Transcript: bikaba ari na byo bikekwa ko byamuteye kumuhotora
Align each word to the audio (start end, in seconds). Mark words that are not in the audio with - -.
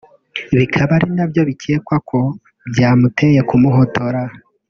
bikaba 0.57 0.91
ari 0.97 1.07
na 1.15 1.25
byo 1.29 1.41
bikekwa 1.49 1.95
ko 2.09 2.19
byamuteye 2.71 3.39
kumuhotora 3.49 4.21